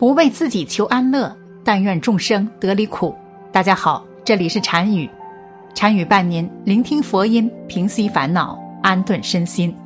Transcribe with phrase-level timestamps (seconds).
[0.00, 1.30] 不为自己求安乐，
[1.62, 3.14] 但愿众生得离苦。
[3.52, 5.06] 大家好，这里是禅语，
[5.74, 9.76] 禅语伴您聆听佛音，平息烦恼，安顿身心。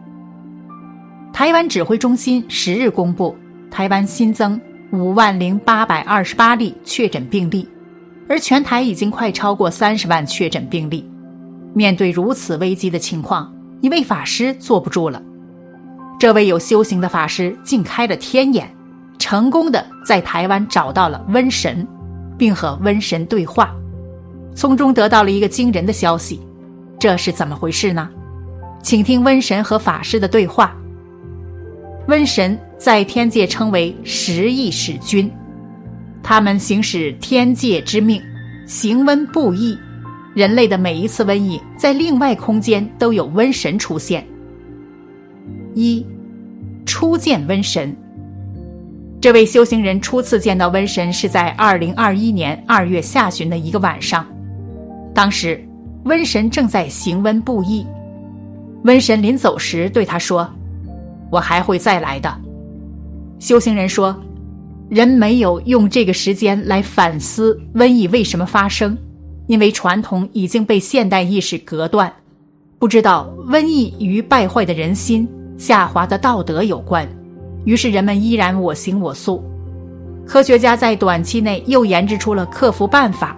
[1.32, 3.37] 台湾指挥中心十日公布，
[3.73, 4.61] 台湾新增
[4.93, 7.69] 五万零八百二十八例确诊病例，
[8.29, 11.05] 而全台已经快超过三十万确诊病例。
[11.73, 15.21] 面对如此危机的情况，一位法师坐不住了。
[16.20, 18.73] 这位有修行的法师竟开了天眼，
[19.24, 21.88] 成功的在台湾找到了瘟神，
[22.37, 23.74] 并和瘟神对话，
[24.55, 26.38] 从中得到了一个惊人的消息。
[26.98, 28.10] 这是怎么回事呢？
[28.82, 30.77] 请听瘟神和法师的对话。
[32.06, 35.32] 瘟神在天界称为十亿使君，
[36.23, 38.20] 他们行使天界之命，
[38.66, 39.74] 行瘟布疫。
[40.34, 44.23] 人类的每一次瘟疫，在另外空间都有瘟神出现。
[45.73, 46.04] 一，
[46.84, 47.96] 初见瘟神。
[49.25, 54.27] 这位修行人初次见到瘟神是在二零二一年二月下旬的一个晚上，
[55.15, 55.67] 当时
[56.05, 57.87] 瘟神正在行瘟布疫。
[58.85, 60.47] 瘟神临走时对他说
[61.33, 62.30] ：“我还会再来的。”
[63.41, 64.15] 修行人说
[64.91, 68.95] ：“人没有用这个时间来反思瘟疫为什么发生。”
[69.49, 72.12] 因为传统已经被现代意识隔断，
[72.78, 77.09] 不知道瘟疫与败坏的人心、下滑的道德有关，
[77.65, 79.43] 于是人们依然我行我素。
[80.26, 83.37] 科学家在短期内又研制出了克服办法，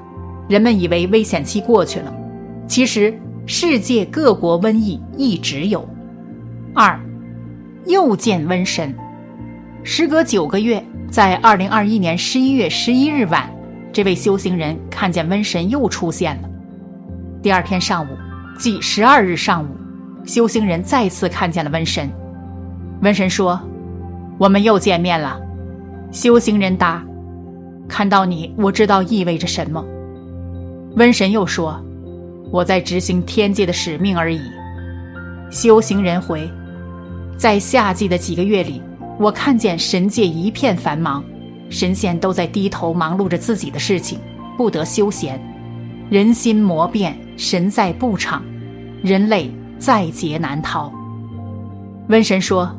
[0.48, 2.14] 人们以为危险期过去了，
[2.66, 3.12] 其实
[3.46, 5.88] 世界各国瘟疫一直有。
[6.74, 7.00] 二，
[7.86, 8.94] 又见瘟神，
[9.82, 13.50] 时隔九个月，在二零二一年十一月十一日晚。
[13.92, 16.48] 这位修行人看见瘟神又出现了。
[17.42, 18.08] 第二天上午，
[18.58, 19.68] 即十二日上午，
[20.26, 22.10] 修行人再次看见了瘟神。
[23.02, 23.58] 瘟神说
[24.38, 25.40] ：“我们又见面了。”
[26.12, 27.04] 修行人答
[27.88, 29.84] ：“看到你，我知道意味着什么。”
[30.96, 31.78] 瘟神又说
[32.50, 34.40] ：“我在执行天界的使命而已。”
[35.50, 36.48] 修行人回
[37.36, 38.82] ：“在夏季的几个月里，
[39.18, 41.22] 我看见神界一片繁忙。”
[41.68, 44.20] 神仙都在低头忙碌着自己的事情，
[44.56, 45.36] 不得休闲。
[46.08, 48.40] 人心魔变，神在不场，
[49.02, 50.92] 人类在劫难逃。
[52.08, 52.70] 瘟神说：“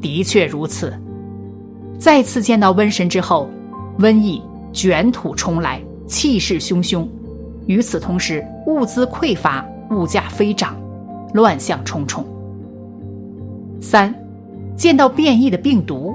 [0.00, 0.92] 的确如此。”
[1.98, 3.48] 再次见到瘟神之后，
[3.98, 4.42] 瘟疫
[4.72, 7.06] 卷土重来，气势汹汹。
[7.66, 10.76] 与此同时，物资匮乏，物价飞涨，
[11.32, 12.24] 乱象重重。
[13.80, 14.14] 三，
[14.76, 16.14] 见到变异的病毒。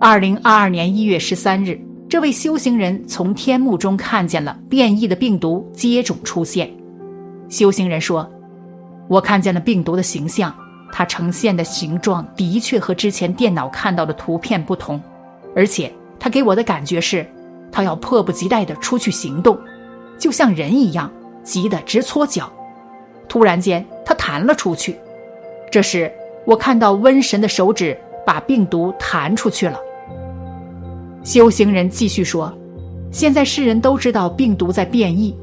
[0.00, 1.78] 二零二二年一月十三日，
[2.08, 6.70] 这位修行人从天幕中看见了变异的病毒接踵出现。
[7.48, 8.30] 修行人说
[9.08, 10.54] ：“我看见了病毒的形象，
[10.92, 15.00] 它呈现的形状的确和之前电脑看到的图片不同，
[15.54, 17.26] 而且它给我的感觉是，
[17.70, 19.58] 它要迫不及待地出去行动，
[20.18, 21.10] 就像人一样，
[21.42, 22.50] 急得直搓脚。
[23.28, 24.98] 突然间，它弹了出去。
[25.70, 26.10] 这时，
[26.46, 29.78] 我看到瘟神的手指把病毒弹出去了。”
[31.22, 32.50] 修行人继续说
[33.12, 35.36] ：“现在世人都知道病毒在变异，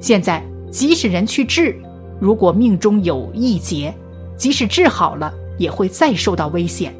[0.00, 1.78] 现在即使人去治，
[2.18, 3.94] 如果命中有一劫，
[4.36, 6.94] 即使治好了，也会再受到危险，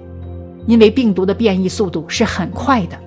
[0.66, 2.98] 因为病毒的变异速度是很快的。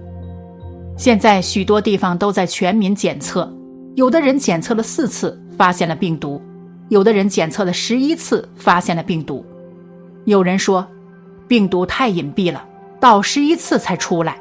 [0.97, 3.51] 现在许多地方都在全民检测，
[3.95, 6.41] 有的人检测了四次发现了病毒，
[6.89, 9.45] 有的人检测了十一次发现了病毒。
[10.25, 10.85] 有人说，
[11.47, 12.63] 病毒太隐蔽了，
[12.99, 14.37] 到十一次才出来。”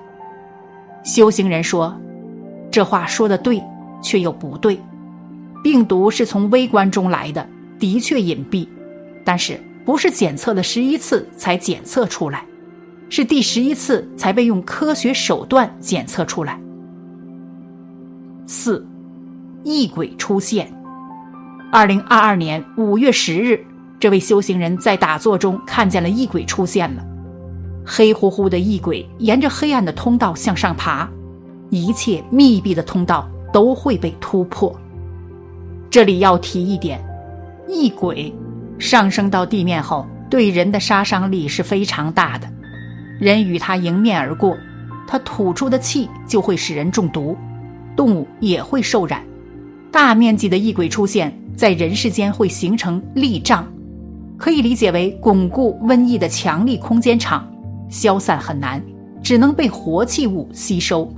[1.04, 1.96] 修行人说
[2.70, 3.62] ：“这话说的对，
[4.02, 4.78] 却又不对。
[5.62, 7.46] 病毒是从微观中来的，
[7.78, 8.66] 的确隐蔽，
[9.24, 12.44] 但是不是检测了十一次才检测出来，
[13.08, 16.60] 是第十一次才被用科学手段检测出来。”
[18.46, 18.86] 四，
[19.64, 20.70] 异鬼出现。
[21.72, 23.58] 二零二二年五月十日，
[23.98, 27.02] 这位修行人在打坐中看见了异鬼出现了。
[27.82, 31.08] 黑乎乎的异鬼沿着黑暗的通道向上爬，
[31.70, 34.70] 一切密闭的通道都会被突破。
[35.88, 37.02] 这里要提一点：
[37.66, 38.30] 异鬼
[38.78, 42.48] 上升到地面后，对人的杀伤力是非常大的。
[43.18, 44.56] 人与他迎面而过，
[45.06, 47.36] 他吐出的气就会使人中毒，
[47.96, 49.22] 动物也会受染。
[49.90, 53.66] 大面积的异鬼出现在人世间会形成力障，
[54.36, 57.46] 可以理解为巩固瘟疫的强力空间场。
[57.88, 58.82] 消散很难，
[59.22, 61.10] 只能被活气物吸收。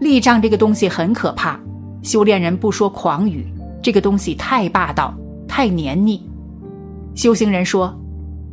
[0.00, 1.58] 力障这个东西很可怕，
[2.02, 3.44] 修炼人不说狂语，
[3.82, 5.12] 这个东西太霸道，
[5.48, 6.22] 太黏腻。
[7.14, 7.96] 修行人说：“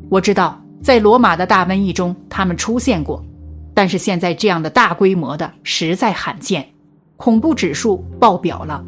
[0.10, 3.24] 我知道，在罗马的大瘟疫中，他们出现过。
[3.74, 6.68] 但是现在这样的大规模的实在罕见，
[7.16, 8.84] 恐怖指数爆表了。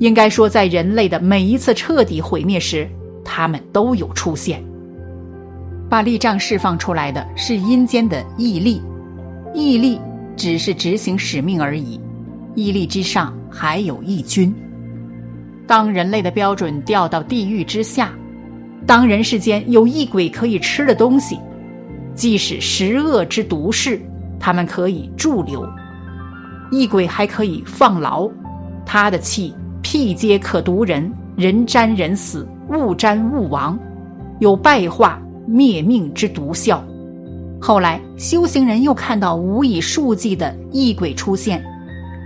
[0.00, 2.88] 应该说，在人类的每一次彻底毁灭时，
[3.24, 4.62] 他们都有出现。
[5.88, 8.82] 把力障释放出来的是阴间的毅力，
[9.54, 10.00] 毅力
[10.36, 12.00] 只是执行使命而已，
[12.54, 14.52] 毅力之上还有义军。
[15.66, 18.12] 当人类的标准掉到地狱之下，
[18.86, 21.38] 当人世间有异鬼可以吃的东西，
[22.14, 24.00] 即使十恶之毒士，
[24.38, 25.62] 他们可以驻留；
[26.70, 28.28] 异鬼还可以放牢，
[28.84, 33.78] 他的气辟皆可毒人，人沾人死，物沾物亡，
[34.40, 36.82] 有败化灭命之毒效。
[37.60, 41.62] 后来修行人又看到无以数计的异鬼出现，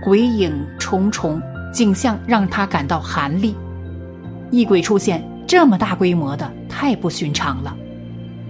[0.03, 1.41] 鬼影重重。
[1.73, 3.53] 景象让他感到寒栗，
[4.49, 7.75] 异鬼出现这么大规模的，太不寻常了。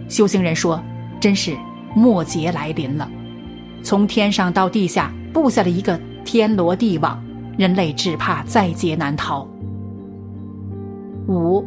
[0.10, 0.82] 修行人说
[1.22, 1.56] ：“真是
[1.94, 3.08] 末劫来临了，
[3.84, 7.24] 从天上到地下布下了一个天罗地网，
[7.56, 9.48] 人类只怕在劫难逃。”
[11.30, 11.64] 五，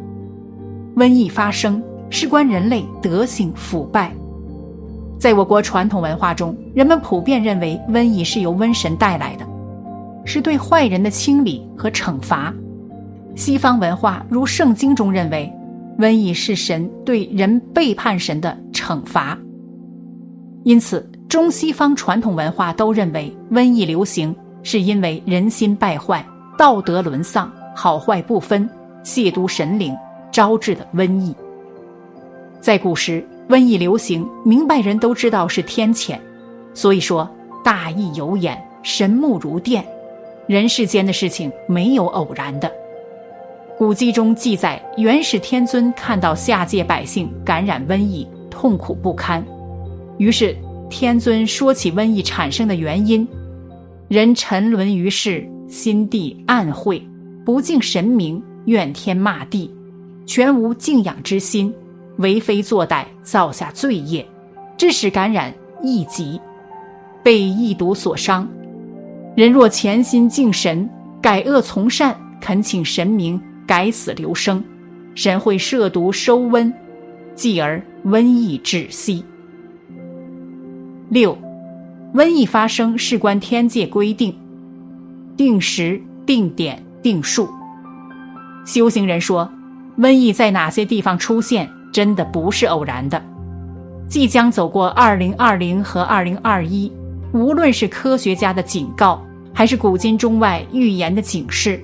[0.95, 4.13] 瘟疫发生事关人类德性腐败。
[5.17, 9.47] 在我国传统文化中，人们普遍认为瘟疫是由瘟神带来的。
[10.23, 12.53] 是对坏人的清理和惩罚。
[13.35, 15.51] 西方文化如圣经中认为，
[15.97, 19.37] 瘟疫是神对人背叛神的惩罚。
[20.63, 26.23] 因此，中西方传统文化都认为瘟疫流行是因为人心败坏、
[26.57, 28.69] 道德沦丧、好坏不分、
[29.03, 29.95] 亵渎神灵
[30.31, 31.35] 招致的瘟疫。
[32.59, 36.19] 在古时，瘟疫流行，明白人都知道是天谴，
[36.73, 37.27] 所以说
[37.63, 39.83] 大义有眼，神目如电。
[40.47, 42.71] 人世间的事情没有偶然的。
[43.81, 49.43] 古籍中记载，元始天尊看到下界百姓感染瘟疫，痛苦不堪，
[50.19, 50.55] 于是
[50.87, 53.27] 天尊说起瘟疫产生的原因：
[54.07, 57.01] 人沉沦于世，心地暗晦，
[57.43, 59.73] 不敬神明，怨天骂地，
[60.27, 61.73] 全无敬仰之心，
[62.17, 64.23] 为非作歹，造下罪业，
[64.77, 65.51] 致使感染
[65.81, 66.39] 疫疾，
[67.23, 68.47] 被疫毒所伤。
[69.35, 70.87] 人若潜心敬神，
[71.19, 74.61] 改恶从善，恳请神明改死留生，
[75.15, 76.69] 神会摄毒收瘟，
[77.35, 79.23] 继而瘟疫止息。
[81.07, 81.37] 六，
[82.13, 84.37] 瘟疫发生事关天界规定，
[85.37, 87.47] 定时、定点、定数。
[88.65, 89.49] 修行人说，
[89.97, 93.23] 瘟疫在哪些地方出现，真的不是偶然的。
[94.09, 96.91] 即将走过二零二零和二零二一。
[97.31, 101.81] 无论是科学家的警告，还是古今中外预言的警示，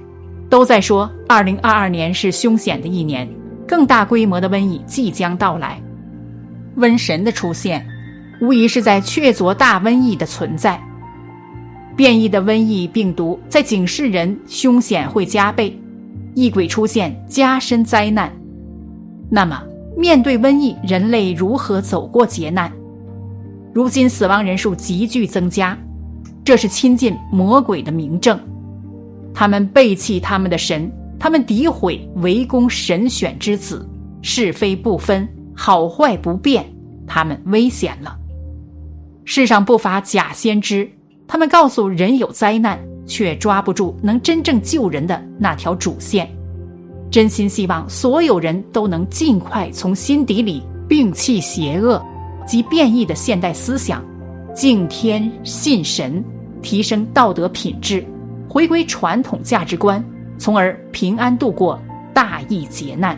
[0.49, 3.27] 都在说2022年是凶险的一年，
[3.67, 5.81] 更大规模的瘟疫即将到来。
[6.77, 7.85] 瘟神的出现，
[8.39, 10.81] 无疑是在确凿大瘟疫的存在。
[11.95, 15.75] 变异的瘟疫病毒在警示人凶险会加倍，
[16.35, 18.31] 异鬼出现加深灾难。
[19.29, 19.61] 那么，
[19.97, 22.71] 面对瘟疫，人类如何走过劫难？
[23.73, 25.77] 如今死亡人数急剧增加，
[26.45, 28.39] 这是亲近魔鬼的明证。
[29.39, 33.87] 他们背弃他们的神，他们诋毁围攻神选之子，
[34.23, 36.65] 是非不分，好坏不辨，
[37.06, 38.17] 他们危险了。
[39.25, 40.89] 世上不乏假先知，
[41.27, 46.27] 他们告诉人有灾难，却抓不住能真正救人的那条主线。
[47.11, 52.03] 真心希望所有人都能尽快从心底里摒弃邪恶。
[52.47, 54.03] 及变异的现代思想，
[54.56, 56.25] 敬天信神，
[56.63, 58.03] 提升道德品质，
[58.57, 60.04] 回归传统价值观，
[60.40, 61.80] 从而平安度过
[62.11, 63.16] 大疫劫难。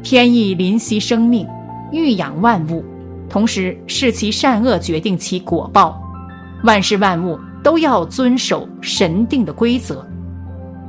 [0.00, 1.44] 天意临息生命，
[1.90, 2.84] 育养万物，
[3.28, 6.00] 同时视其善恶决定其果报。
[6.62, 10.06] 万事万物都要遵守神定的规则。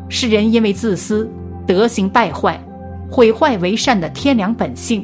[0.09, 1.27] 世人因为自私，
[1.65, 2.63] 德行败坏，
[3.09, 5.03] 毁坏为善的天良本性。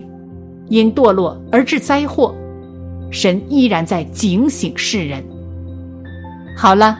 [0.69, 2.35] 因堕落而致灾祸，
[3.09, 5.23] 神依然在警醒世人。
[6.55, 6.99] 好了，